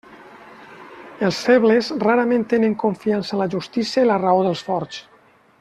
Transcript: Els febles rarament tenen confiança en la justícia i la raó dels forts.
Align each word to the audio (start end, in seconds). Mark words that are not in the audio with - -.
Els 1.27 1.41
febles 1.49 1.91
rarament 2.05 2.47
tenen 2.55 2.75
confiança 2.87 3.37
en 3.39 3.45
la 3.45 3.49
justícia 3.59 4.07
i 4.07 4.11
la 4.15 4.21
raó 4.29 4.45
dels 4.49 4.69
forts. 4.71 5.03